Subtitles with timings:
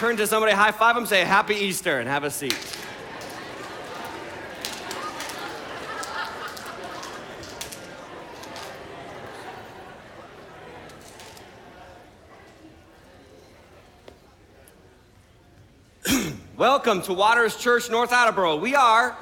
[0.00, 2.56] turn to somebody, high five them, say Happy Easter, and have a seat.
[16.56, 18.56] Welcome to Waters Church, North Attleboro.
[18.56, 19.14] We are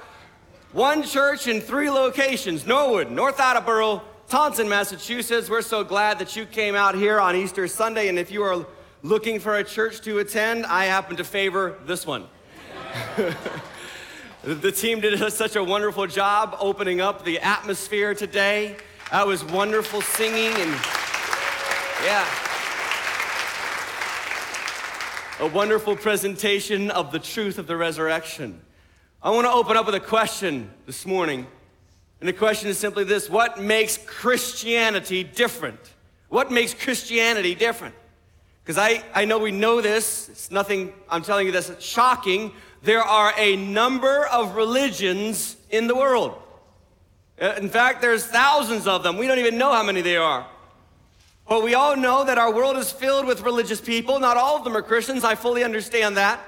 [0.71, 5.51] one church in three locations Norwood, North Attleboro, Taunton, Massachusetts.
[5.51, 8.07] We're so glad that you came out here on Easter Sunday.
[8.07, 8.65] And if you are
[9.03, 12.27] looking for a church to attend, I happen to favor this one.
[14.45, 18.77] the team did such a wonderful job opening up the atmosphere today.
[19.11, 20.71] That was wonderful singing and
[22.05, 22.27] yeah.
[25.41, 28.61] A wonderful presentation of the truth of the resurrection.
[29.23, 31.47] I want to open up with a question this morning.
[32.21, 35.81] And the question is simply this What makes Christianity different?
[36.29, 37.95] What makes Christianity different?
[38.69, 42.53] Because I, I know we know this, it's nothing, I'm telling you this, shocking.
[42.83, 46.35] There are a number of religions in the world.
[47.41, 49.17] Uh, in fact, there's thousands of them.
[49.17, 50.47] We don't even know how many there are.
[51.49, 54.21] But we all know that our world is filled with religious people.
[54.21, 55.25] Not all of them are Christians.
[55.25, 56.39] I fully understand that.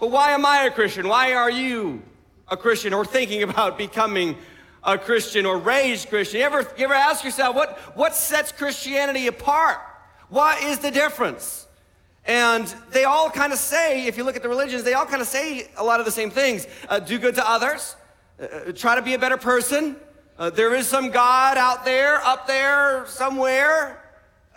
[0.00, 1.06] But why am I a Christian?
[1.06, 2.02] Why are you
[2.48, 4.36] a Christian or thinking about becoming
[4.82, 6.40] a Christian or raised Christian?
[6.40, 9.78] You ever, you ever ask yourself, what, what sets Christianity apart?
[10.30, 11.66] What is the difference?
[12.24, 15.20] And they all kind of say, if you look at the religions, they all kind
[15.20, 16.66] of say a lot of the same things.
[16.88, 17.96] Uh, do good to others,
[18.40, 19.96] uh, uh, try to be a better person.
[20.38, 24.02] Uh, there is some God out there, up there, somewhere.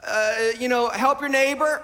[0.05, 1.83] Uh, you know, help your neighbor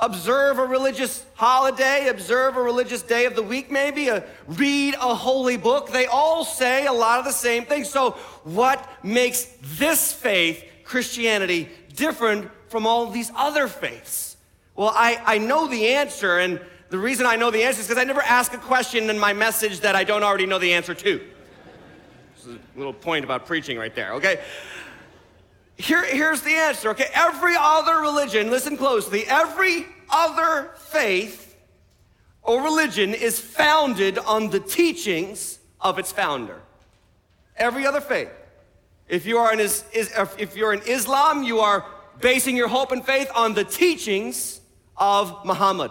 [0.00, 5.14] observe a religious holiday, observe a religious day of the week, maybe, a, read a
[5.14, 5.90] holy book.
[5.90, 7.88] They all say a lot of the same things.
[7.88, 8.12] So,
[8.44, 11.68] what makes this faith, Christianity,
[12.00, 14.36] different from all these other faiths?
[14.74, 18.00] Well, I, I know the answer, and the reason I know the answer is because
[18.00, 20.94] I never ask a question in my message that I don't already know the answer
[20.94, 21.20] to.
[22.34, 24.40] This is a little point about preaching right there, okay?
[25.76, 27.10] Here, here's the answer, okay?
[27.12, 31.54] Every other religion, listen closely, every other faith
[32.42, 36.60] or religion is founded on the teachings of its founder.
[37.56, 38.30] Every other faith.
[39.06, 41.84] If you are in, if you're in Islam, you are
[42.20, 44.60] basing your hope and faith on the teachings
[44.96, 45.90] of Muhammad.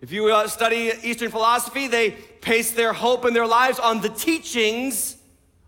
[0.00, 4.08] If you uh, study Eastern philosophy, they base their hope and their lives on the
[4.08, 5.16] teachings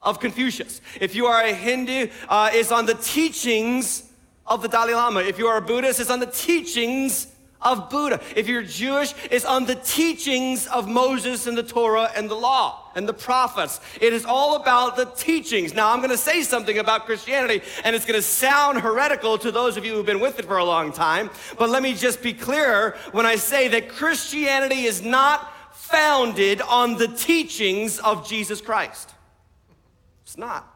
[0.03, 0.81] of Confucius.
[1.01, 4.11] If you are a Hindu, uh, it's on the teachings
[4.47, 5.21] of the Dalai Lama.
[5.21, 7.27] If you are a Buddhist, it's on the teachings
[7.61, 8.21] of Buddha.
[8.35, 12.80] If you're Jewish, it's on the teachings of Moses and the Torah and the law
[12.95, 13.81] and the prophets.
[14.01, 15.75] It is all about the teachings.
[15.75, 19.51] Now, I'm going to say something about Christianity, and it's going to sound heretical to
[19.51, 21.31] those of you who've been with it for a long time.
[21.59, 26.97] But let me just be clear when I say that Christianity is not founded on
[26.97, 29.11] the teachings of Jesus Christ.
[30.23, 30.73] It's not.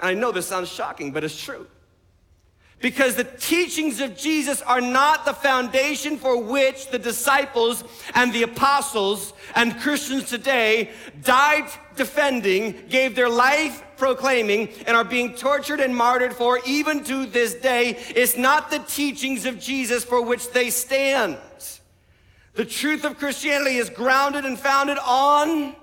[0.00, 1.66] And I know this sounds shocking, but it's true.
[2.80, 7.82] Because the teachings of Jesus are not the foundation for which the disciples
[8.14, 10.90] and the apostles and Christians today
[11.22, 17.26] died defending, gave their life proclaiming, and are being tortured and martyred for even to
[17.26, 17.96] this day.
[18.10, 21.38] It's not the teachings of Jesus for which they stand.
[22.54, 25.74] The truth of Christianity is grounded and founded on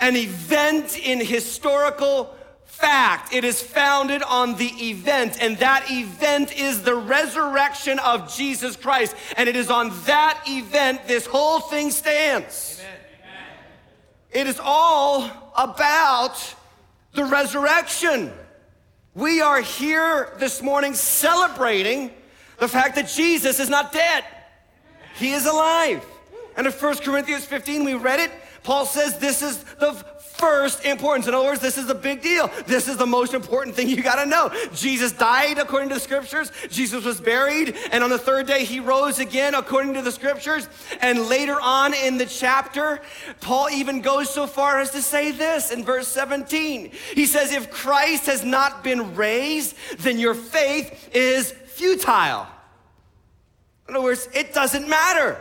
[0.00, 2.34] an event in historical
[2.82, 3.32] fact.
[3.32, 9.14] It is founded on the event, and that event is the resurrection of Jesus Christ.
[9.36, 12.82] And it is on that event this whole thing stands.
[12.82, 13.44] Amen.
[14.32, 16.54] It is all about
[17.14, 18.32] the resurrection.
[19.14, 22.10] We are here this morning celebrating
[22.58, 24.24] the fact that Jesus is not dead,
[25.14, 26.04] He is alive.
[26.56, 28.30] And in 1 Corinthians 15, we read it.
[28.62, 29.92] Paul says this is the
[30.32, 31.26] first importance.
[31.28, 32.50] In other words, this is a big deal.
[32.66, 34.50] This is the most important thing you got to know.
[34.74, 36.50] Jesus died according to the scriptures.
[36.70, 37.76] Jesus was buried.
[37.90, 40.68] And on the third day, he rose again according to the scriptures.
[41.00, 43.00] And later on in the chapter,
[43.40, 46.92] Paul even goes so far as to say this in verse 17.
[47.14, 52.46] He says, If Christ has not been raised, then your faith is futile.
[53.88, 55.40] In other words, it doesn't matter.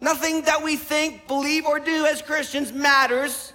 [0.00, 3.53] Nothing that we think, believe, or do as Christians matters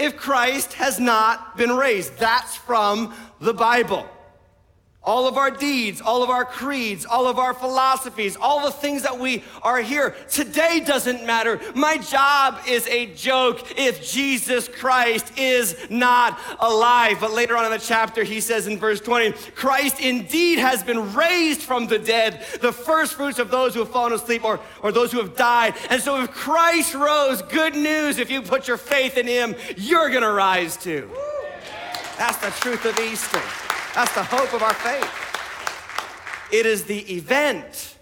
[0.00, 2.16] if Christ has not been raised.
[2.18, 4.08] That's from the Bible.
[5.02, 9.02] All of our deeds, all of our creeds, all of our philosophies, all the things
[9.02, 10.14] that we are here.
[10.30, 11.58] Today doesn't matter.
[11.74, 17.16] My job is a joke if Jesus Christ is not alive.
[17.18, 21.14] But later on in the chapter, he says in verse 20, Christ indeed has been
[21.14, 24.92] raised from the dead, the first fruits of those who have fallen asleep or, or
[24.92, 25.74] those who have died.
[25.88, 30.10] And so if Christ rose, good news, if you put your faith in him, you're
[30.10, 31.10] going to rise too.
[32.18, 33.40] That's the truth of Easter.
[33.94, 35.30] That's the hope of our faith.
[36.52, 37.96] It is the event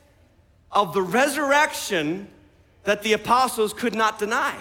[0.71, 2.29] of the resurrection
[2.85, 4.55] that the apostles could not deny.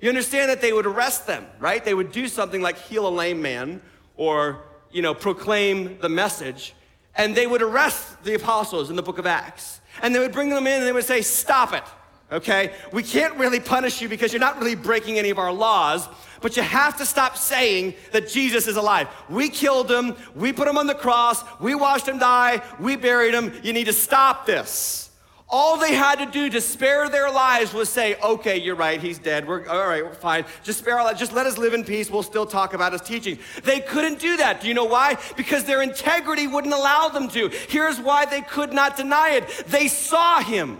[0.00, 1.84] You understand that they would arrest them, right?
[1.84, 3.80] They would do something like heal a lame man
[4.16, 4.62] or,
[4.92, 6.74] you know, proclaim the message,
[7.14, 9.80] and they would arrest the apostles in the book of Acts.
[10.02, 11.84] And they would bring them in and they would say, Stop it,
[12.30, 12.72] okay?
[12.92, 16.08] We can't really punish you because you're not really breaking any of our laws,
[16.40, 19.08] but you have to stop saying that Jesus is alive.
[19.28, 23.34] We killed him, we put him on the cross, we watched him die, we buried
[23.34, 23.52] him.
[23.62, 25.06] You need to stop this.
[25.48, 29.18] All they had to do to spare their lives was say, okay, you're right, he's
[29.18, 29.46] dead.
[29.46, 30.44] We're all right, we're fine.
[30.64, 31.20] Just spare our lives.
[31.20, 32.10] Just let us live in peace.
[32.10, 33.38] We'll still talk about his teachings.
[33.62, 34.60] They couldn't do that.
[34.60, 35.18] Do you know why?
[35.36, 37.48] Because their integrity wouldn't allow them to.
[37.68, 39.48] Here's why they could not deny it.
[39.68, 40.78] They saw him.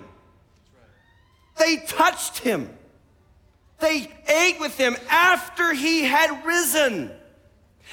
[1.59, 2.71] They touched him.
[3.79, 7.11] They ate with him after he had risen.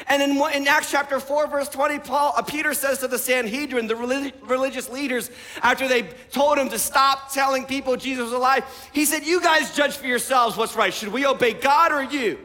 [0.07, 3.85] And in, in, Acts chapter 4, verse 20, Paul, uh, Peter says to the Sanhedrin,
[3.85, 5.29] the relig- religious leaders,
[5.61, 9.75] after they told him to stop telling people Jesus was alive, he said, You guys
[9.75, 10.91] judge for yourselves what's right.
[10.91, 12.39] Should we obey God or you?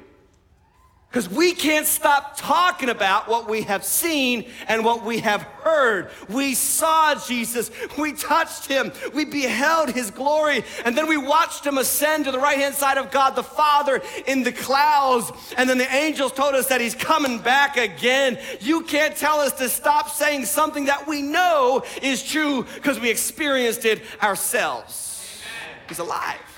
[1.10, 6.10] Because we can't stop talking about what we have seen and what we have heard.
[6.28, 11.78] We saw Jesus, we touched him, we beheld his glory, and then we watched him
[11.78, 15.32] ascend to the right hand side of God the Father in the clouds.
[15.56, 18.38] And then the angels told us that he's coming back again.
[18.61, 23.08] You can't tell us to stop saying something that we know is true because we
[23.08, 25.40] experienced it ourselves.
[25.88, 26.57] He's alive.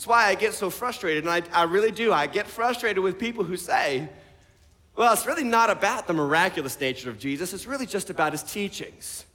[0.00, 2.10] That's why I get so frustrated, and I, I really do.
[2.10, 4.08] I get frustrated with people who say,
[4.96, 8.42] well, it's really not about the miraculous nature of Jesus, it's really just about his
[8.42, 9.26] teachings.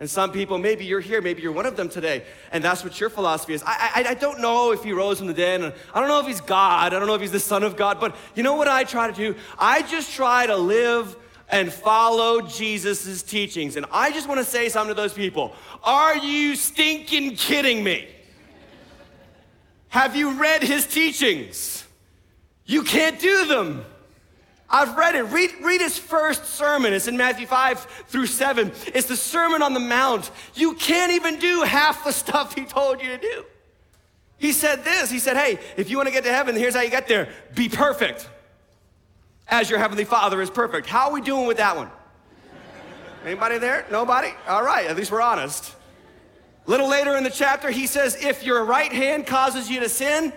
[0.00, 2.98] And some people, maybe you're here, maybe you're one of them today, and that's what
[2.98, 3.62] your philosophy is.
[3.62, 6.18] I, I, I, don't know if he rose from the dead, and I don't know
[6.18, 8.56] if he's God, I don't know if he's the Son of God, but you know
[8.56, 9.36] what I try to do?
[9.56, 11.14] I just try to live
[11.48, 13.76] and follow Jesus' teachings.
[13.76, 15.54] And I just want to say something to those people
[15.84, 18.08] Are you stinking kidding me?
[19.96, 21.82] Have you read his teachings?
[22.66, 23.82] You can't do them.
[24.68, 25.22] I've read it.
[25.22, 26.92] Read, read his first sermon.
[26.92, 28.72] It's in Matthew 5 through 7.
[28.88, 30.30] It's the Sermon on the Mount.
[30.52, 33.44] You can't even do half the stuff he told you to do.
[34.36, 36.82] He said this He said, Hey, if you want to get to heaven, here's how
[36.82, 38.28] you get there be perfect
[39.48, 40.88] as your heavenly Father is perfect.
[40.88, 41.88] How are we doing with that one?
[43.24, 43.86] Anybody there?
[43.90, 44.34] Nobody?
[44.46, 45.74] All right, at least we're honest.
[46.66, 50.32] Little later in the chapter, he says, If your right hand causes you to sin,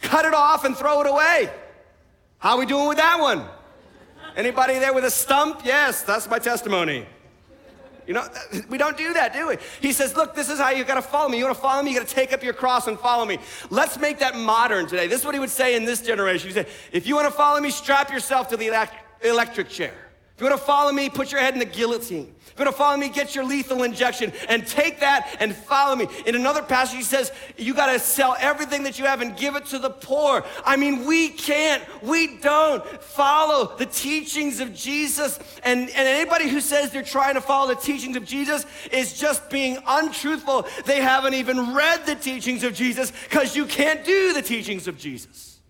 [0.00, 1.50] cut it off and throw it away.
[2.38, 3.44] How are we doing with that one?
[4.36, 5.62] Anybody there with a stump?
[5.64, 7.06] Yes, that's my testimony.
[8.06, 8.26] You know,
[8.68, 9.56] we don't do that, do we?
[9.80, 11.38] He says, Look, this is how you gotta follow me.
[11.38, 11.92] You wanna follow me?
[11.92, 13.38] You gotta take up your cross and follow me.
[13.68, 15.08] Let's make that modern today.
[15.08, 16.48] This is what he would say in this generation.
[16.48, 18.88] He said, If you wanna follow me, strap yourself to the
[19.22, 20.05] electric chair.
[20.36, 22.34] If you wanna follow me, put your head in the guillotine.
[22.46, 26.08] If you're gonna follow me, get your lethal injection and take that and follow me.
[26.26, 29.64] In another passage, he says, You gotta sell everything that you have and give it
[29.66, 30.44] to the poor.
[30.62, 35.38] I mean, we can't, we don't follow the teachings of Jesus.
[35.64, 39.48] And, and anybody who says they're trying to follow the teachings of Jesus is just
[39.48, 40.66] being untruthful.
[40.84, 44.98] They haven't even read the teachings of Jesus because you can't do the teachings of
[44.98, 45.60] Jesus.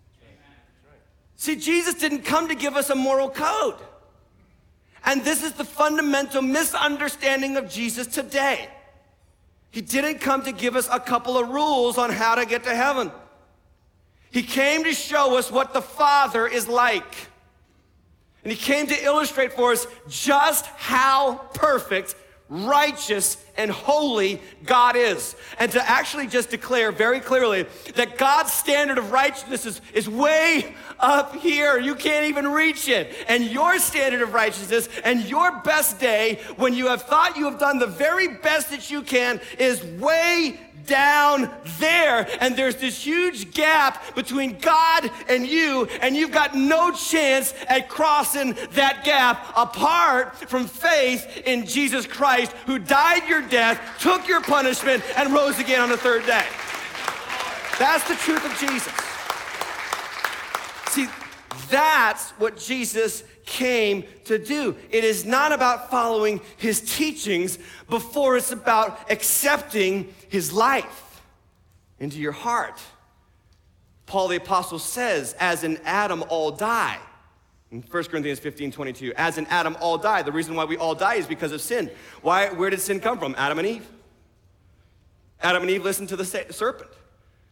[1.36, 3.76] See, Jesus didn't come to give us a moral code.
[5.06, 8.68] And this is the fundamental misunderstanding of Jesus today.
[9.70, 12.74] He didn't come to give us a couple of rules on how to get to
[12.74, 13.12] heaven.
[14.30, 17.14] He came to show us what the Father is like.
[18.42, 22.16] And he came to illustrate for us just how perfect
[22.48, 25.34] righteous and holy God is.
[25.58, 30.74] And to actually just declare very clearly that God's standard of righteousness is, is way
[31.00, 31.78] up here.
[31.78, 33.14] You can't even reach it.
[33.28, 37.58] And your standard of righteousness and your best day, when you have thought you have
[37.58, 42.26] done the very best that you can, is way down there.
[42.40, 47.88] And there's this huge gap between God and you, and you've got no chance at
[47.88, 54.40] crossing that gap apart from faith in Jesus Christ, who died your death, took your
[54.40, 56.44] punishment, and rose again on the third day.
[57.78, 58.92] That's the truth of Jesus.
[60.92, 61.06] See,
[61.68, 64.76] that's what Jesus came to do.
[64.90, 71.22] It is not about following his teachings before it's about accepting his life
[71.98, 72.78] into your heart.
[74.04, 76.98] Paul the Apostle says, as in Adam all die.
[77.70, 80.22] In 1 Corinthians 15, 22, as in Adam all die.
[80.22, 81.90] The reason why we all die is because of sin.
[82.22, 83.34] Why, where did sin come from?
[83.38, 83.88] Adam and Eve.
[85.40, 86.90] Adam and Eve listened to the serpent.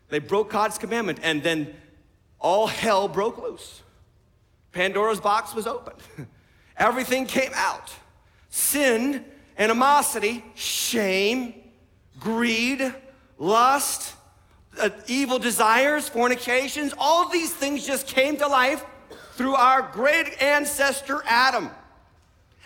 [0.08, 1.74] They broke God's commandment, and then
[2.38, 3.82] all hell broke loose.
[4.75, 6.02] Pandora's box was opened.
[6.76, 7.93] Everything came out.
[8.50, 9.25] Sin,
[9.57, 11.54] animosity, shame,
[12.19, 12.93] greed,
[13.38, 14.14] lust,
[14.81, 18.85] uh, evil desires, fornications, all these things just came to life
[19.35, 21.71] through our great ancestor Adam.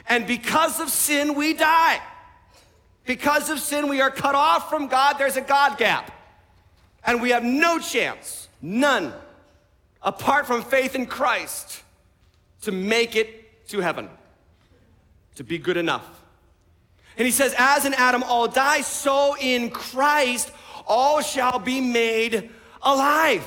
[0.09, 2.01] And because of sin, we die.
[3.05, 5.17] Because of sin, we are cut off from God.
[5.19, 6.11] There's a God gap.
[7.05, 9.13] And we have no chance, none,
[10.03, 11.83] apart from faith in Christ,
[12.63, 14.09] to make it to heaven,
[15.37, 16.07] to be good enough.
[17.17, 20.53] And he says, As in Adam all die, so in Christ
[20.87, 22.51] all shall be made
[22.83, 23.47] alive.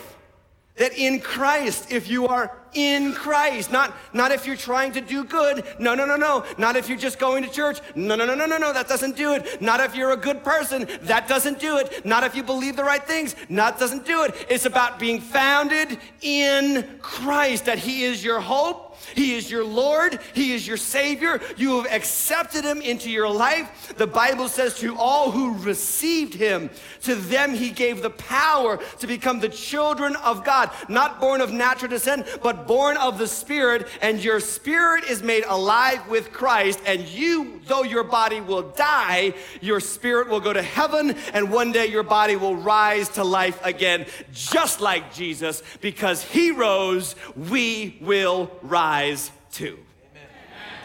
[0.75, 5.25] That in Christ, if you are in Christ, not, not if you're trying to do
[5.25, 8.35] good, no, no, no, no, not if you're just going to church, no, no, no,
[8.35, 9.61] no, no, no, that doesn't do it.
[9.61, 12.05] Not if you're a good person, that doesn't do it.
[12.05, 14.47] Not if you believe the right things, that doesn't do it.
[14.49, 20.19] It's about being founded in Christ, that He is your hope he is your Lord.
[20.33, 21.41] He is your Savior.
[21.57, 23.93] You have accepted Him into your life.
[23.97, 26.69] The Bible says, to all who received Him,
[27.03, 31.51] to them He gave the power to become the children of God, not born of
[31.51, 33.87] natural descent, but born of the Spirit.
[34.01, 36.79] And your spirit is made alive with Christ.
[36.85, 41.15] And you, though your body will die, your spirit will go to heaven.
[41.33, 46.51] And one day your body will rise to life again, just like Jesus, because He
[46.51, 49.79] rose, we will rise rise too.
[50.11, 50.27] Amen.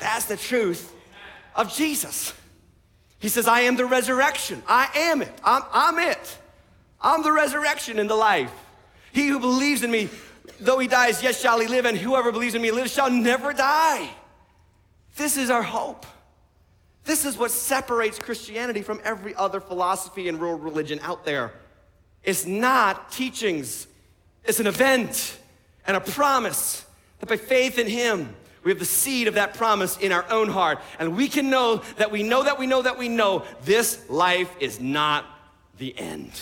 [0.00, 0.94] That's the truth
[1.56, 2.32] of Jesus.
[3.18, 4.62] He says, I am the resurrection.
[4.68, 5.32] I am it.
[5.42, 6.38] I'm, I'm it.
[7.00, 8.52] I'm the resurrection and the life.
[9.12, 10.08] He who believes in me,
[10.60, 13.52] though he dies, yet shall he live, and whoever believes in me lives shall never
[13.52, 14.08] die.
[15.16, 16.06] This is our hope.
[17.04, 21.52] This is what separates Christianity from every other philosophy and world religion out there.
[22.22, 23.88] It's not teachings,
[24.44, 25.38] it's an event
[25.86, 26.85] and a promise
[27.18, 30.48] that by faith in Him, we have the seed of that promise in our own
[30.48, 30.80] heart.
[30.98, 34.50] And we can know that we know that we know that we know this life
[34.58, 35.24] is not
[35.78, 36.32] the end.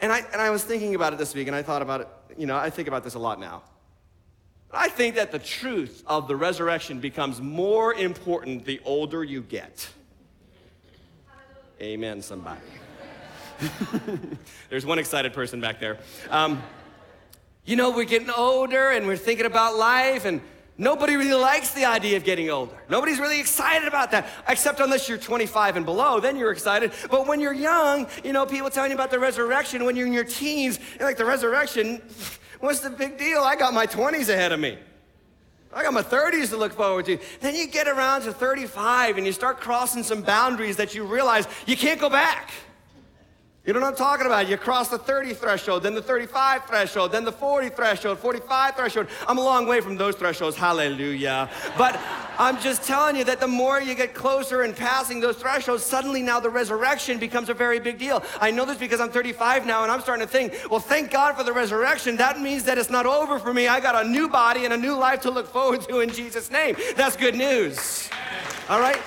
[0.00, 2.08] And I, and I was thinking about it this week, and I thought about it,
[2.36, 3.62] you know, I think about this a lot now.
[4.70, 9.40] But I think that the truth of the resurrection becomes more important the older you
[9.40, 9.88] get.
[11.80, 12.60] Amen, somebody.
[14.68, 15.98] There's one excited person back there.
[16.28, 16.62] Um,
[17.64, 20.40] you know, we're getting older and we're thinking about life, and
[20.76, 22.76] nobody really likes the idea of getting older.
[22.88, 26.92] Nobody's really excited about that, except unless you're 25 and below, then you're excited.
[27.10, 29.84] But when you're young, you know, people telling you about the resurrection.
[29.84, 32.02] When you're in your teens, you're like, the resurrection,
[32.60, 33.40] what's the big deal?
[33.40, 34.78] I got my 20s ahead of me.
[35.72, 37.18] I got my 30s to look forward to.
[37.40, 41.48] Then you get around to 35 and you start crossing some boundaries that you realize
[41.66, 42.52] you can't go back.
[43.66, 44.46] You know what I'm talking about?
[44.46, 49.06] You cross the 30 threshold, then the 35 threshold, then the 40 threshold, 45 threshold.
[49.26, 51.48] I'm a long way from those thresholds, hallelujah.
[51.78, 51.98] But
[52.38, 56.20] I'm just telling you that the more you get closer and passing those thresholds, suddenly
[56.20, 58.22] now the resurrection becomes a very big deal.
[58.38, 61.34] I know this because I'm 35 now and I'm starting to think, well, thank God
[61.34, 62.18] for the resurrection.
[62.18, 63.66] That means that it's not over for me.
[63.66, 66.50] I got a new body and a new life to look forward to in Jesus'
[66.50, 66.76] name.
[66.96, 68.10] That's good news.
[68.68, 69.00] All right?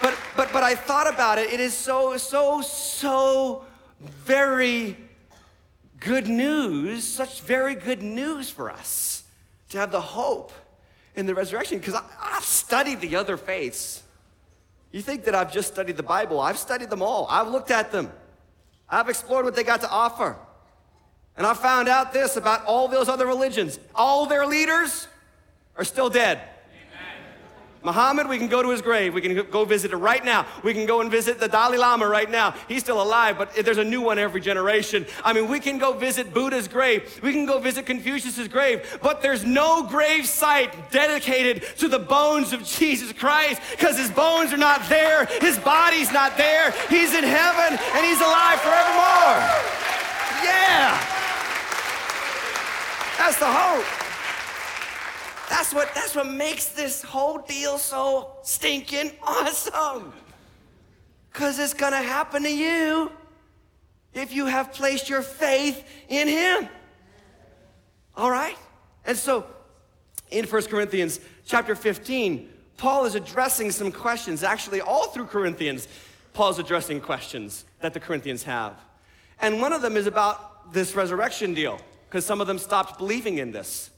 [0.00, 1.52] But but but I thought about it.
[1.52, 3.64] It is so, so, so
[4.00, 4.96] very
[6.00, 9.24] good news, such very good news for us
[9.70, 10.52] to have the hope
[11.14, 14.02] in the resurrection because I've studied the other faiths.
[14.92, 16.40] You think that I've just studied the Bible?
[16.40, 18.12] I've studied them all, I've looked at them,
[18.88, 20.36] I've explored what they got to offer.
[21.36, 25.06] And I found out this about all those other religions all their leaders
[25.76, 26.40] are still dead.
[27.82, 29.14] Muhammad, we can go to his grave.
[29.14, 30.46] We can go visit it right now.
[30.64, 32.54] We can go and visit the Dalai Lama right now.
[32.66, 35.06] He's still alive, but there's a new one every generation.
[35.24, 37.20] I mean, we can go visit Buddha's grave.
[37.22, 42.52] We can go visit Confucius's grave, but there's no grave site dedicated to the bones
[42.52, 45.26] of Jesus Christ because his bones are not there.
[45.40, 46.72] His body's not there.
[46.88, 49.38] He's in heaven and he's alive forevermore.
[50.42, 50.98] Yeah.
[53.18, 54.07] That's the hope.
[55.48, 60.12] That's what, that's what makes this whole deal so stinking awesome.
[61.32, 63.10] Because it's going to happen to you
[64.12, 66.68] if you have placed your faith in Him.
[68.16, 68.56] All right?
[69.04, 69.46] And so,
[70.30, 74.42] in 1 Corinthians chapter 15, Paul is addressing some questions.
[74.42, 75.88] Actually, all through Corinthians,
[76.32, 78.74] Paul's addressing questions that the Corinthians have.
[79.40, 83.38] And one of them is about this resurrection deal, because some of them stopped believing
[83.38, 83.90] in this.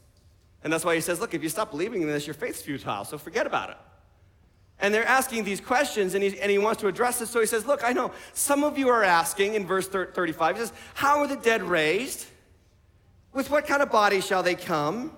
[0.63, 3.05] And that's why he says, look, if you stop believing in this, your faith's futile,
[3.05, 3.77] so forget about it.
[4.81, 7.27] And they're asking these questions, and he, and he wants to address it.
[7.27, 10.61] So he says, Look, I know some of you are asking in verse 35, he
[10.63, 12.27] says, How are the dead raised?
[13.33, 15.13] With what kind of body shall they come?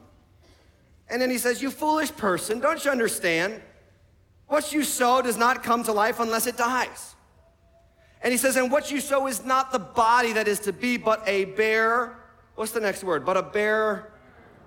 [1.08, 3.62] And then he says, You foolish person, don't you understand?
[4.48, 7.14] What you sow does not come to life unless it dies.
[8.20, 10.96] And he says, And what you sow is not the body that is to be,
[10.96, 12.16] but a bare,
[12.56, 13.24] what's the next word?
[13.24, 14.11] But a bare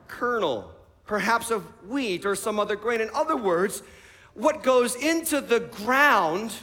[0.08, 0.72] kernel,
[1.06, 3.02] perhaps of wheat or some other grain.
[3.02, 3.84] In other words,
[4.34, 6.54] what goes into the ground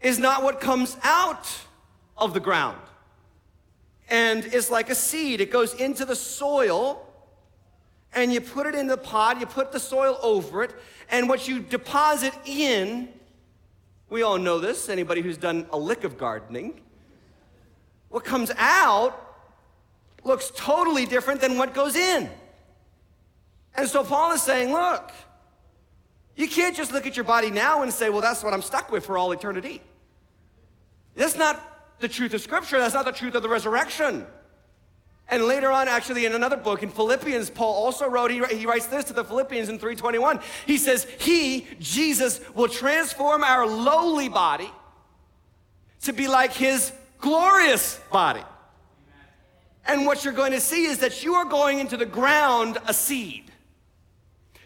[0.00, 1.48] is not what comes out
[2.16, 2.78] of the ground.
[4.08, 7.06] And it's like a seed, it goes into the soil,
[8.14, 10.74] and you put it in the pot, you put the soil over it,
[11.10, 13.08] and what you deposit in,
[14.08, 16.80] we all know this, anybody who's done a lick of gardening,
[18.08, 19.27] what comes out
[20.24, 22.28] looks totally different than what goes in.
[23.74, 25.12] And so Paul is saying, look,
[26.36, 28.90] you can't just look at your body now and say, well, that's what I'm stuck
[28.90, 29.82] with for all eternity.
[31.14, 32.78] That's not the truth of Scripture.
[32.78, 34.26] That's not the truth of the resurrection.
[35.30, 38.86] And later on, actually, in another book, in Philippians, Paul also wrote, he, he writes
[38.86, 40.40] this to the Philippians in 321.
[40.64, 44.70] He says, He, Jesus, will transform our lowly body
[46.02, 48.42] to be like his glorious body.
[49.88, 52.94] And what you're going to see is that you are going into the ground a
[52.94, 53.50] seed.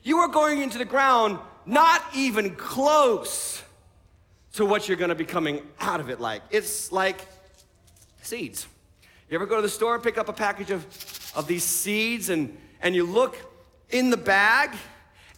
[0.03, 3.63] You are going into the ground not even close
[4.55, 6.43] to what you're gonna be coming out of it like.
[6.51, 7.27] It's like
[8.23, 8.67] seeds.
[9.31, 10.85] You ever go to the store and pick up a package of,
[11.35, 13.39] of these seeds and, and you look
[13.91, 14.71] in the bag?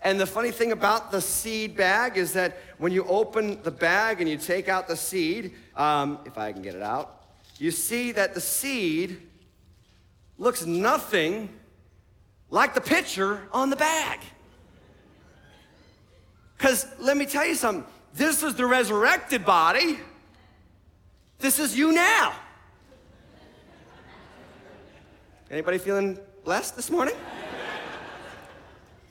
[0.03, 4.21] And the funny thing about the seed bag is that when you open the bag
[4.21, 7.25] and you take out the seed, um, if I can get it out,
[7.59, 9.21] you see that the seed
[10.39, 11.49] looks nothing
[12.51, 14.21] like the picture on the bag.
[16.57, 19.99] Because let me tell you something this is the resurrected body,
[21.39, 22.35] this is you now.
[25.51, 27.15] Anybody feeling blessed this morning?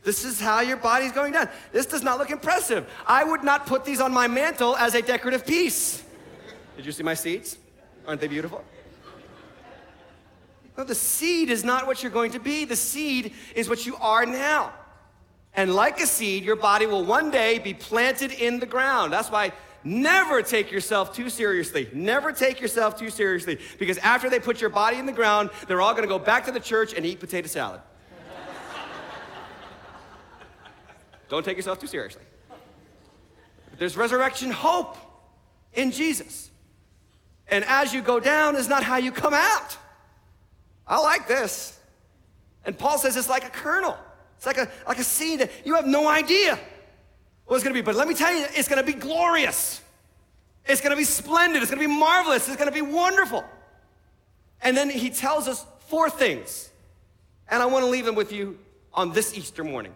[0.04, 1.48] This is how your body's going down.
[1.72, 2.90] This does not look impressive.
[3.08, 6.04] I would not put these on my mantle as a decorative piece.
[6.76, 7.58] Did you see my seats?
[8.06, 8.66] Aren't they beautiful?
[10.76, 12.66] The seed is not what you're going to be.
[12.66, 14.74] The seed is what you are now.
[15.56, 19.14] And like a seed, your body will one day be planted in the ground.
[19.14, 19.52] That's why
[19.84, 21.88] never take yourself too seriously.
[21.94, 23.60] Never take yourself too seriously.
[23.78, 26.52] Because after they put your body in the ground, they're all gonna go back to
[26.52, 27.82] the church and eat potato salad.
[31.30, 32.24] Don't take yourself too seriously.
[33.78, 34.98] There's resurrection hope
[35.74, 36.50] in Jesus.
[37.48, 39.78] And as you go down is not how you come out.
[40.94, 41.76] I like this.
[42.66, 43.98] And Paul says it's like a kernel.
[44.38, 46.60] It's like a, like a seed that you have no idea
[47.46, 47.82] what it's gonna be.
[47.82, 49.82] But let me tell you, it's gonna be glorious.
[50.68, 51.64] It's gonna be splendid.
[51.64, 52.48] It's gonna be marvelous.
[52.48, 53.44] It's gonna be wonderful.
[54.62, 56.70] And then he tells us four things.
[57.50, 58.60] And I wanna leave them with you
[58.94, 59.96] on this Easter morning.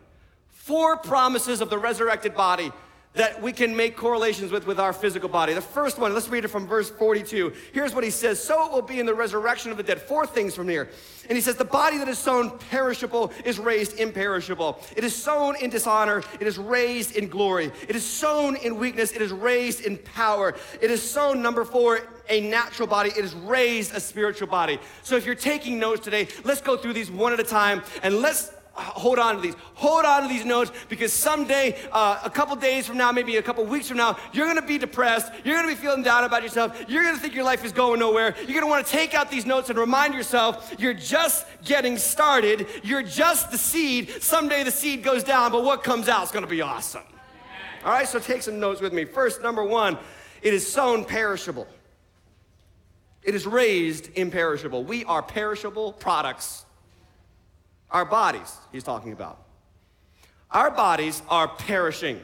[0.49, 2.71] Four promises of the resurrected body
[3.17, 5.53] that we can make correlations with with our physical body.
[5.53, 7.53] The first one, let's read it from verse 42.
[7.73, 10.01] Here's what he says So it will be in the resurrection of the dead.
[10.01, 10.89] Four things from here.
[11.27, 14.79] And he says, The body that is sown perishable is raised imperishable.
[14.95, 17.71] It is sown in dishonor, it is raised in glory.
[17.87, 20.55] It is sown in weakness, it is raised in power.
[20.81, 24.79] It is sown, number four, a natural body, it is raised a spiritual body.
[25.03, 28.21] So if you're taking notes today, let's go through these one at a time and
[28.21, 29.55] let's hold on to these.
[29.75, 33.41] Hold on to these notes because someday, uh, a couple days from now, maybe a
[33.41, 35.31] couple weeks from now, you're gonna be depressed.
[35.43, 36.85] You're gonna be feeling down about yourself.
[36.87, 38.35] You're gonna think your life is going nowhere.
[38.45, 42.67] You're gonna wanna take out these notes and remind yourself you're just getting started.
[42.83, 44.21] You're just the seed.
[44.21, 47.03] Someday the seed goes down, but what comes out is gonna be awesome.
[47.83, 49.05] All right, so take some notes with me.
[49.05, 49.97] First, number one,
[50.41, 51.67] it is sown perishable.
[53.23, 54.83] It is raised imperishable.
[54.83, 56.65] We are perishable products
[57.91, 59.43] our bodies, he's talking about.
[60.51, 62.21] Our bodies are perishing.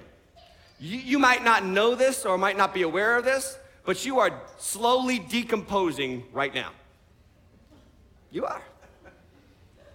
[0.80, 4.19] You, you, might not know this or might not be aware of this, but you
[4.19, 6.71] are slowly decomposing right now.
[8.32, 8.62] You are.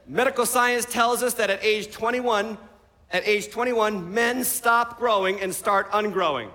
[0.07, 2.57] Medical science tells us that at age 21,
[3.11, 6.51] at age 21, men stop growing and start ungrowing.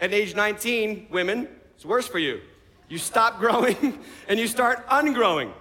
[0.00, 2.40] At age 19, women, it's worse for you.
[2.88, 5.52] You stop growing and you start ungrowing.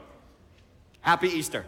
[1.02, 1.65] Happy Easter.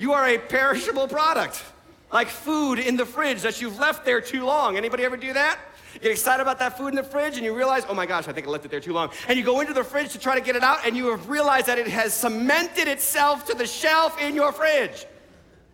[0.00, 1.62] You are a perishable product,
[2.10, 4.78] like food in the fridge that you've left there too long.
[4.78, 5.60] Anybody ever do that?
[5.92, 8.26] You get excited about that food in the fridge and you realize, oh my gosh,
[8.26, 9.10] I think I left it there too long.
[9.28, 11.28] And you go into the fridge to try to get it out and you have
[11.28, 15.04] realized that it has cemented itself to the shelf in your fridge.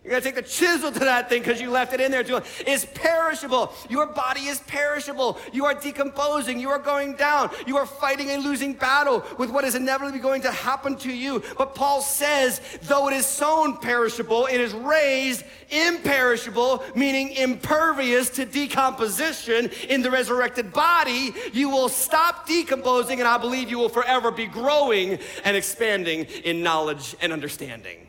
[0.07, 2.39] You gotta take the chisel to that thing because you left it in there too.
[2.59, 3.73] It's perishable.
[3.89, 5.37] Your body is perishable.
[5.51, 6.61] You are decomposing.
[6.61, 7.49] You are going down.
[7.65, 11.43] You are fighting a losing battle with what is inevitably going to happen to you.
[11.57, 18.45] But Paul says, though it is sown perishable, it is raised imperishable, meaning impervious to
[18.45, 21.33] decomposition in the resurrected body.
[21.51, 26.63] You will stop decomposing, and I believe you will forever be growing and expanding in
[26.63, 28.06] knowledge and understanding.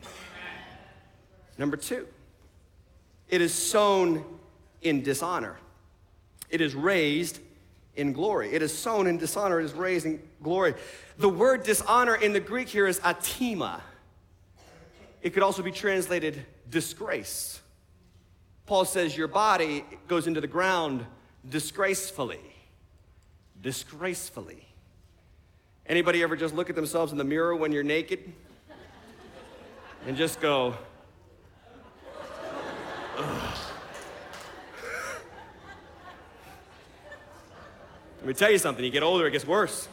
[1.59, 2.07] Number two,
[3.29, 4.25] it is sown
[4.81, 5.57] in dishonor.
[6.49, 7.41] It is raised
[7.97, 8.53] in glory.
[8.55, 10.75] It is sown in dishonor, it is raised in glory.
[11.19, 13.81] The word dishonor in the Greek here is atima.
[15.21, 17.61] It could also be translated disgrace.
[18.67, 21.05] Paul says your body goes into the ground
[21.49, 22.41] disgracefully.
[23.61, 24.65] Disgracefully.
[25.87, 28.33] Anybody ever just look at themselves in the mirror when you're naked
[30.07, 30.77] and just go,
[38.19, 39.89] Let me tell you something, you get older, it gets worse.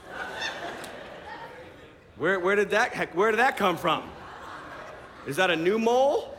[2.18, 4.10] Where, where, did that, heck, where did that come from?
[5.28, 6.38] Is that a new mole?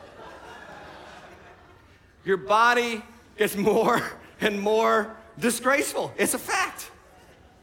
[2.25, 3.03] Your body
[3.37, 4.01] gets more
[4.41, 6.13] and more disgraceful.
[6.17, 6.91] It's a fact.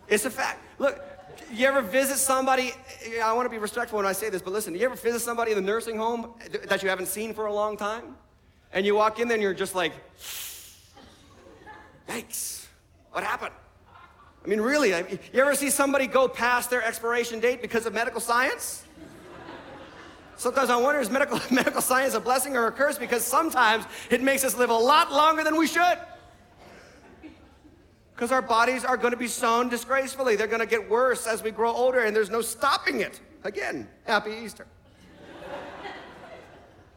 [0.08, 0.60] It's a fact.
[0.78, 1.02] Look,
[1.52, 2.72] you ever visit somebody?
[3.22, 5.52] I want to be respectful when I say this, but listen, you ever visit somebody
[5.52, 6.34] in the nursing home
[6.68, 8.16] that you haven't seen for a long time?
[8.74, 9.92] And you walk in there and you're just like,
[12.06, 12.68] thanks.
[13.12, 13.54] What happened?
[14.44, 18.20] I mean, really, you ever see somebody go past their expiration date because of medical
[18.20, 18.82] science?
[20.37, 24.20] Sometimes I wonder is medical, medical science a blessing or a curse because sometimes it
[24.20, 25.98] makes us live a lot longer than we should.
[28.14, 30.34] Because our bodies are going to be sown disgracefully.
[30.34, 33.20] They're going to get worse as we grow older, and there's no stopping it.
[33.44, 34.66] Again, happy Easter.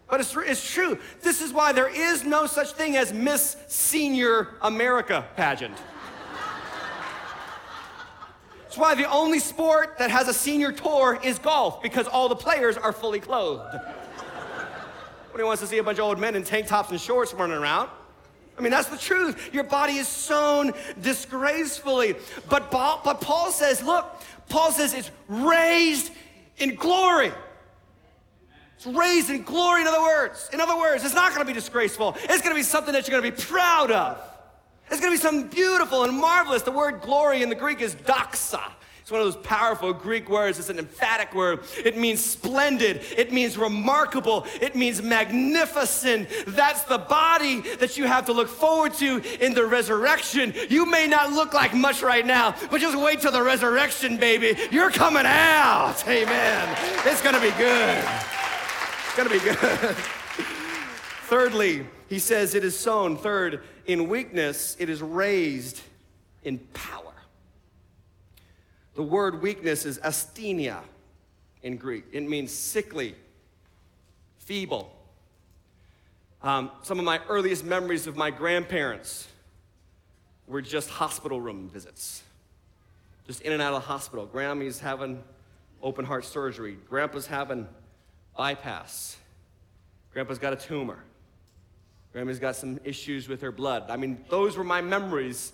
[0.10, 0.98] But it's, it's true.
[1.22, 5.78] This is why there is no such thing as Miss Senior America pageant.
[8.67, 12.36] It's why the only sport that has a senior tour is golf, because all the
[12.36, 13.76] players are fully clothed.
[15.28, 17.58] Nobody wants to see a bunch of old men in tank tops and shorts running
[17.58, 17.89] around.
[18.58, 19.54] I mean, that's the truth.
[19.54, 22.15] Your body is sown disgracefully.
[22.50, 24.06] But but Paul says, look,
[24.50, 26.12] Paul says it's raised
[26.58, 27.32] in glory.
[28.78, 30.50] It's raised in glory, in other words.
[30.54, 32.16] In other words, it's not gonna be disgraceful.
[32.24, 34.22] It's gonna be something that you're gonna be proud of.
[34.92, 36.62] It's gonna be something beautiful and marvelous.
[36.62, 38.62] The word glory in the Greek is doxa.
[39.02, 40.60] It's one of those powerful Greek words.
[40.60, 41.62] It's an emphatic word.
[41.78, 43.02] It means splendid.
[43.16, 44.46] It means remarkable.
[44.62, 46.28] It means magnificent.
[46.46, 50.54] That's the body that you have to look forward to in the resurrection.
[50.70, 54.60] You may not look like much right now, but just wait till the resurrection, baby.
[54.72, 56.06] You're coming out.
[56.06, 56.78] Amen.
[57.06, 58.04] It's going to be good
[59.18, 59.58] going to be good.
[61.26, 63.18] Thirdly, he says it is sown.
[63.18, 65.82] Third, in weakness, it is raised
[66.44, 67.14] in power.
[68.94, 70.82] The word weakness is asthenia
[71.64, 72.06] in Greek.
[72.12, 73.16] It means sickly,
[74.38, 74.96] feeble.
[76.44, 79.28] Um, some of my earliest memories of my grandparents
[80.48, 82.22] were just hospital room visits.
[83.26, 84.28] Just in and out of the hospital.
[84.28, 85.24] Grammy's having
[85.82, 86.78] open heart surgery.
[86.88, 87.68] Grandpa's having
[88.38, 89.17] bypass.
[90.13, 91.00] Grandpa's got a tumor.
[92.13, 93.86] Grandma's got some issues with her blood.
[93.89, 95.54] I mean, those were my memories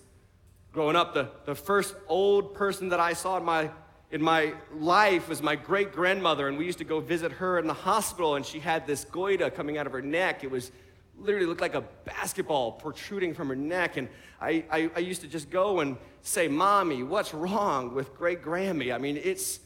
[0.72, 1.14] growing up.
[1.14, 3.70] The, the first old person that I saw in my,
[4.12, 7.68] in my life was my great grandmother, and we used to go visit her in
[7.68, 10.44] the hospital, and she had this goiter coming out of her neck.
[10.44, 10.72] It was
[11.18, 13.98] literally looked like a basketball protruding from her neck.
[13.98, 14.08] And
[14.42, 18.94] I, I, I used to just go and say, Mommy, what's wrong with great Grammy?
[18.94, 19.60] I mean, it's,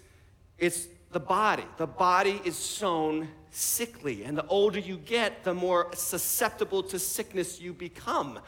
[0.58, 1.66] it's the body.
[1.78, 4.24] The body is sown sickly.
[4.24, 8.40] And the older you get, the more susceptible to sickness you become.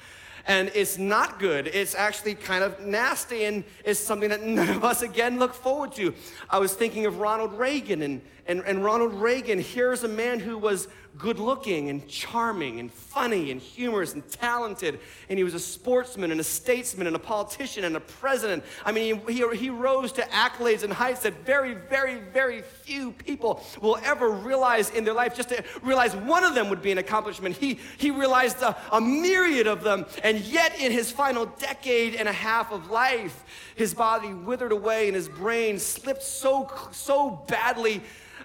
[0.45, 1.67] And it's not good.
[1.67, 5.93] It's actually kind of nasty and it's something that none of us again look forward
[5.93, 6.13] to.
[6.49, 10.57] I was thinking of Ronald Reagan, and, and, and Ronald Reagan, here's a man who
[10.57, 10.87] was
[11.19, 14.99] good looking and charming and funny and humorous and talented.
[15.29, 18.63] And he was a sportsman and a statesman and a politician and a president.
[18.83, 23.63] I mean, he, he rose to accolades and heights that very, very, very few people
[23.81, 25.35] will ever realize in their life.
[25.35, 27.55] Just to realize one of them would be an accomplishment.
[27.55, 30.07] He, he realized a, a myriad of them.
[30.23, 33.43] And yet, in his final decade and a half of life,
[33.75, 38.01] his body withered away and his brain slipped so, so badly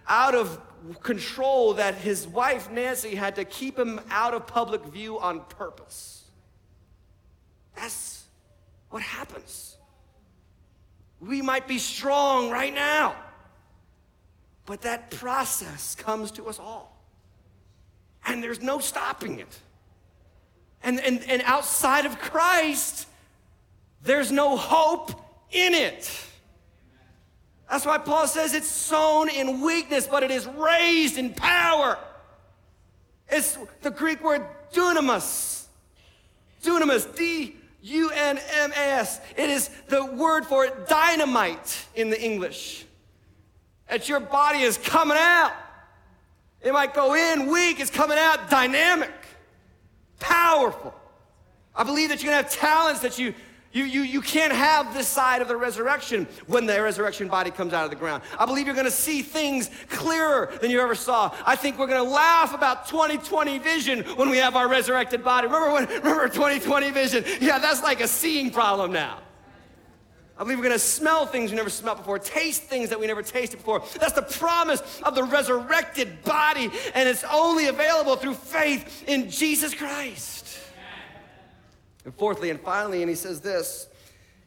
[0.08, 0.60] out of
[1.02, 6.24] control that his wife Nancy had to keep him out of public view on purpose.
[7.74, 8.24] That's
[8.90, 9.76] what happens.
[11.20, 13.16] We might be strong right now,
[14.66, 16.94] but that process comes to us all.
[18.26, 19.58] And there's no stopping it.
[20.82, 23.08] And, and, and outside of Christ,
[24.02, 25.12] there's no hope
[25.50, 26.10] in it.
[27.70, 31.98] That's why Paul says it's sown in weakness, but it is raised in power.
[33.28, 35.64] It's the Greek word dunamis.
[36.62, 39.20] Dunamis, D U N M A S.
[39.36, 42.84] It is the word for dynamite in the English.
[43.88, 45.52] That your body is coming out.
[46.62, 49.12] It might go in weak, it's coming out dynamic,
[50.18, 50.94] powerful.
[51.76, 53.34] I believe that you're gonna have talents that you
[53.74, 57.72] you, you, you can't have this side of the resurrection when the resurrection body comes
[57.72, 58.22] out of the ground.
[58.38, 61.34] I believe you're going to see things clearer than you ever saw.
[61.44, 65.48] I think we're going to laugh about 2020 vision when we have our resurrected body.
[65.48, 67.24] Remember when, remember 2020 vision?
[67.40, 69.18] Yeah, that's like a seeing problem now.
[70.38, 73.08] I believe we're going to smell things we never smelled before, taste things that we
[73.08, 73.82] never tasted before.
[73.98, 79.74] That's the promise of the resurrected body, and it's only available through faith in Jesus
[79.74, 80.60] Christ.
[82.04, 83.88] And fourthly and finally, and he says this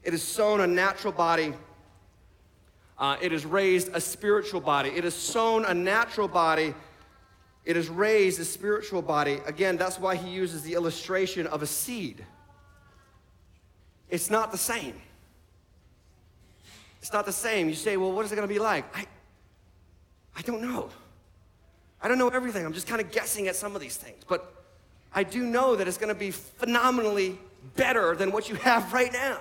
[0.04, 1.54] it is sown a natural body.
[2.98, 4.90] Uh, it is raised a spiritual body.
[4.90, 6.74] It is sown a natural body.
[7.66, 9.40] It is raised a spiritual body.
[9.46, 12.26] Again, that's why he uses the illustration of a seed.
[14.10, 14.96] It's not the same.
[17.02, 17.68] It's not the same.
[17.68, 18.86] You say, well, what is it going to be like?
[18.96, 19.06] I,
[20.36, 20.90] I don't know.
[22.02, 22.66] I don't know everything.
[22.66, 24.24] I'm just kind of guessing at some of these things.
[24.28, 24.54] But
[25.14, 27.38] I do know that it's going to be phenomenally
[27.76, 29.40] better than what you have right now.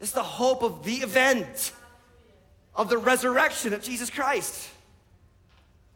[0.00, 1.72] It's the hope of the event
[2.74, 4.70] of the resurrection of Jesus Christ.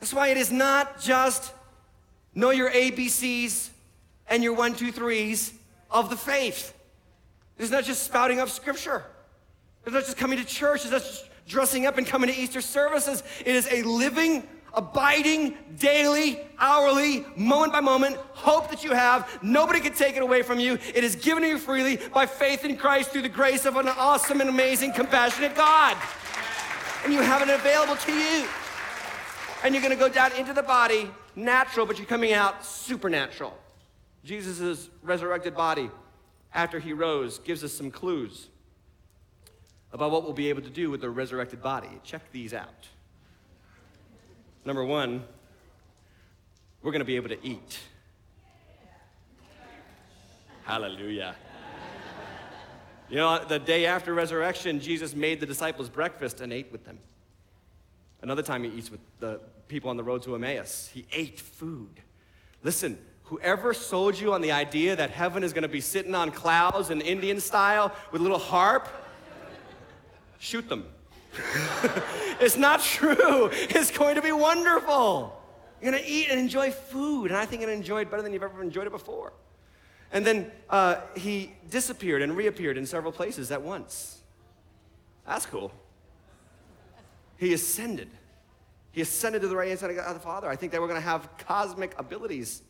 [0.00, 1.52] That's why it is not just
[2.34, 3.68] know your ABCs
[4.28, 5.52] and your one, two, threes
[5.90, 6.74] of the faith.
[7.58, 9.04] It's not just spouting up scripture.
[9.84, 10.82] It's not just coming to church.
[10.82, 13.22] It's not just dressing up and coming to Easter services.
[13.40, 19.28] It is a living abiding, daily, hourly, moment by moment hope that you have.
[19.42, 20.78] Nobody can take it away from you.
[20.94, 23.88] It is given to you freely by faith in Christ through the grace of an
[23.88, 25.96] awesome and amazing, compassionate God.
[27.04, 28.46] And you have it available to you.
[29.62, 33.56] And you're going to go down into the body natural, but you're coming out supernatural.
[34.24, 35.90] Jesus' resurrected body,
[36.52, 38.48] after he rose, gives us some clues
[39.92, 41.88] about what we'll be able to do with the resurrected body.
[42.04, 42.88] Check these out.
[44.64, 45.24] Number one,
[46.82, 47.78] we're going to be able to eat.
[50.64, 51.34] Hallelujah.
[53.08, 56.98] You know, the day after resurrection, Jesus made the disciples breakfast and ate with them.
[58.22, 60.90] Another time he eats with the people on the road to Emmaus.
[60.92, 62.00] He ate food.
[62.62, 66.30] Listen, whoever sold you on the idea that heaven is going to be sitting on
[66.30, 68.88] clouds in Indian style with a little harp,
[70.38, 70.86] shoot them.
[72.40, 73.50] it's not true.
[73.52, 75.36] It's going to be wonderful.
[75.80, 78.10] You're going to eat and enjoy food, and I think you're going to enjoy it
[78.10, 79.32] better than you've ever enjoyed it before.
[80.12, 84.20] And then uh, he disappeared and reappeared in several places at once.
[85.26, 85.72] That's cool.
[87.36, 88.10] He ascended.
[88.92, 90.48] He ascended to the right hand side of the Father.
[90.48, 92.62] I think that we're going to have cosmic abilities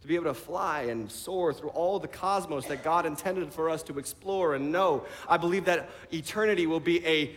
[0.00, 3.68] to be able to fly and soar through all the cosmos that God intended for
[3.68, 5.04] us to explore and know.
[5.28, 7.36] I believe that eternity will be a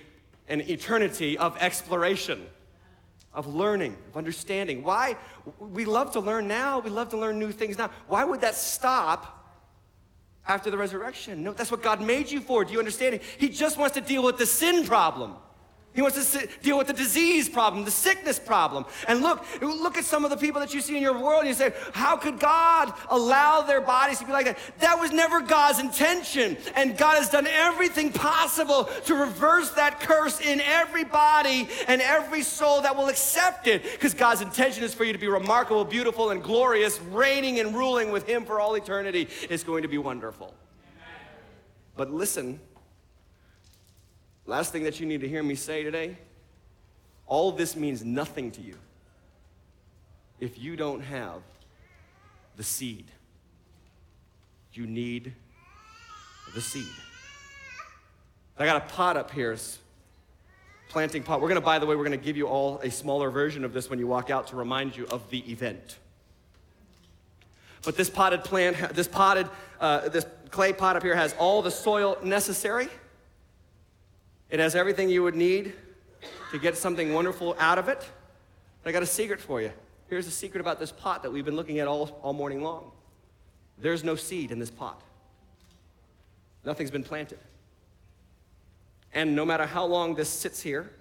[0.52, 2.46] an eternity of exploration,
[3.34, 4.84] of learning, of understanding.
[4.84, 5.16] Why?
[5.60, 7.90] We love to learn now, we love to learn new things now.
[8.08, 9.48] Why would that stop
[10.46, 11.42] after the resurrection?
[11.42, 12.66] No, that's what God made you for.
[12.66, 13.22] Do you understand?
[13.38, 15.36] He just wants to deal with the sin problem.
[15.94, 18.86] He wants to deal with the disease problem, the sickness problem.
[19.10, 21.50] And look, look at some of the people that you see in your world and
[21.50, 24.58] you say, how could God allow their bodies to be like that?
[24.80, 26.56] That was never God's intention.
[26.76, 32.44] And God has done everything possible to reverse that curse in every body and every
[32.44, 33.84] soul that will accept it.
[33.84, 38.12] Because God's intention is for you to be remarkable, beautiful, and glorious, reigning and ruling
[38.12, 39.28] with Him for all eternity.
[39.50, 40.54] It's going to be wonderful.
[41.98, 42.62] But listen,
[44.46, 46.18] Last thing that you need to hear me say today
[47.28, 48.76] all this means nothing to you
[50.42, 51.42] if you don't have
[52.58, 53.06] the seed.
[54.74, 55.34] You need
[56.54, 56.86] the seed.
[58.58, 59.56] I got a pot up here,
[60.90, 61.42] planting pot.
[61.42, 63.90] We're gonna, by the way, we're gonna give you all a smaller version of this
[63.90, 65.98] when you walk out to remind you of the event.
[67.84, 69.48] But this potted plant, this potted,
[69.80, 72.90] uh, this clay pot up here has all the soil necessary.
[74.52, 75.74] It has everything you would need
[76.52, 78.06] to get something wonderful out of it.
[78.84, 79.72] But I got a secret for you.
[80.10, 82.92] Here's the secret about this pot that we've been looking at all, all morning long.
[83.78, 85.02] There's no seed in this pot.
[86.66, 87.40] Nothing's been planted.
[89.14, 90.92] And no matter how long this sits here,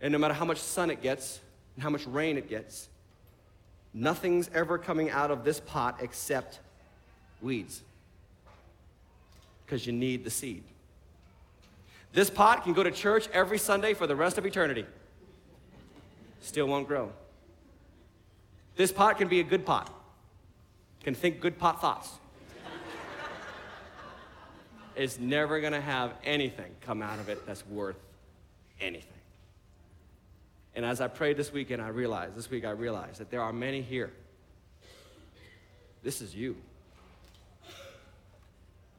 [0.00, 1.40] and no matter how much sun it gets,
[1.74, 2.88] and how much rain it gets,
[3.92, 6.60] nothing's ever coming out of this pot except
[7.42, 7.82] weeds.
[9.66, 10.62] Because you need the seed.
[12.12, 14.86] This pot can go to church every Sunday for the rest of eternity.
[16.40, 17.12] Still won't grow.
[18.76, 19.92] This pot can be a good pot,
[21.02, 22.10] can think good pot thoughts.
[24.96, 27.98] it's never gonna have anything come out of it that's worth
[28.80, 29.12] anything.
[30.74, 33.52] And as I prayed this weekend, I realized, this week I realized that there are
[33.52, 34.12] many here.
[36.04, 36.56] This is you.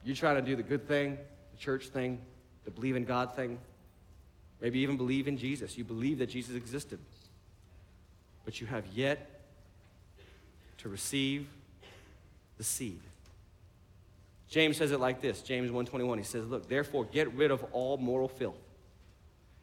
[0.04, 1.16] You trying to do the good thing,
[1.52, 2.20] the church thing,
[2.64, 3.58] the believe in God thing,
[4.60, 5.76] maybe even believe in Jesus.
[5.78, 6.98] You believe that Jesus existed.
[8.44, 9.40] But you have yet
[10.78, 11.46] to receive
[12.58, 13.00] the seed.
[14.48, 17.96] James says it like this James 1:21 he says look therefore get rid of all
[17.96, 18.58] moral filth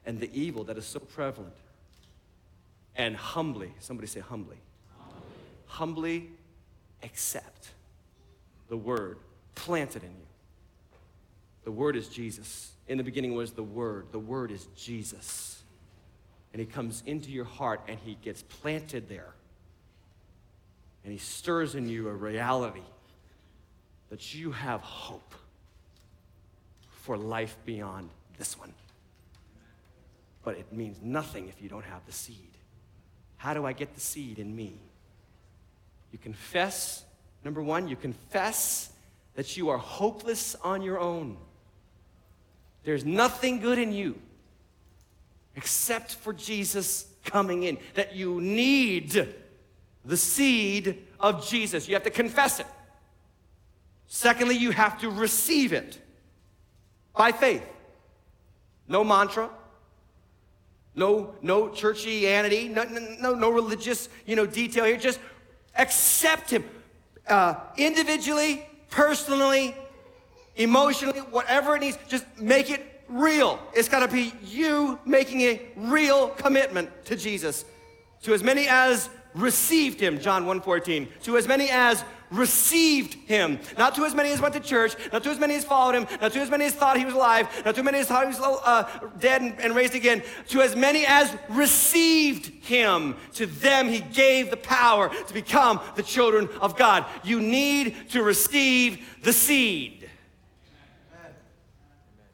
[0.05, 1.53] and the evil that is so prevalent
[2.95, 4.57] and humbly, somebody say humbly,
[4.97, 5.21] humbly,
[5.67, 6.29] humbly
[7.03, 7.69] accept
[8.69, 9.17] the word
[9.53, 10.25] planted in you.
[11.63, 12.71] The word is Jesus.
[12.87, 14.07] In the beginning was the word.
[14.11, 15.61] The word is Jesus.
[16.53, 19.33] And he comes into your heart and he gets planted there.
[21.03, 22.81] And he stirs in you a reality
[24.09, 25.35] that you have hope
[26.89, 28.73] for life beyond this one.
[30.43, 32.51] But it means nothing if you don't have the seed.
[33.37, 34.79] How do I get the seed in me?
[36.11, 37.03] You confess,
[37.43, 38.91] number one, you confess
[39.35, 41.37] that you are hopeless on your own.
[42.87, 44.15] There's nothing good in you
[45.57, 49.27] except for Jesus coming in, that you need
[50.05, 51.89] the seed of Jesus.
[51.89, 52.65] You have to confess it.
[54.07, 55.99] Secondly, you have to receive it
[57.13, 57.67] by faith.
[58.87, 59.49] No mantra,
[60.95, 62.85] no, no churchianity, no,
[63.19, 64.95] no, no religious, you know, detail here.
[64.95, 65.19] Just
[65.75, 66.63] accept him
[67.27, 69.75] uh, individually, personally,
[70.57, 71.97] emotionally, whatever it needs.
[72.07, 73.59] Just make it real.
[73.73, 77.65] It's got to be you making a real commitment to Jesus.
[78.23, 81.07] To as many as received him, John 1:14.
[81.23, 83.59] To as many as received him.
[83.77, 86.07] Not to as many as went to church, not to as many as followed him,
[86.21, 88.23] not to as many as thought he was alive, not to as many as thought
[88.23, 88.83] he was uh,
[89.19, 90.21] dead and, and raised again.
[90.49, 96.03] To as many as received him, to them he gave the power to become the
[96.03, 97.05] children of God.
[97.23, 99.96] You need to receive the seed.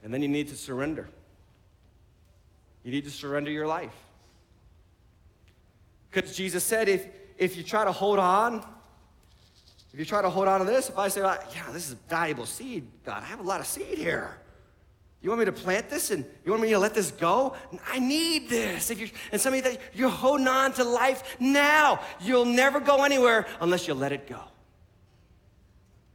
[0.04, 1.08] And then you need to surrender.
[2.84, 3.96] You need to surrender your life.
[6.12, 8.66] Because Jesus said, if, if you try to hold on,
[9.94, 12.46] if you try to hold on to this, if I say, yeah, this is valuable
[12.46, 14.38] seed, God, I have a lot of seed here.
[15.22, 17.56] You want me to plant this and you want me to let this go?
[17.88, 18.92] I need this.
[18.92, 22.02] If you're, and some of you you're holding on to life now.
[22.20, 24.42] You'll never go anywhere unless you let it go.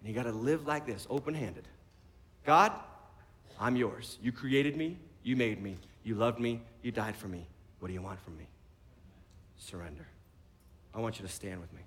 [0.01, 1.66] And you got to live like this, open-handed.
[2.44, 2.72] God,
[3.61, 4.18] I'm yours.
[4.23, 7.47] You created me, you made me, you loved me, you died for me.
[7.81, 8.49] What do you want from me?
[9.59, 10.07] surrender.
[10.94, 11.83] I want you to stand with me.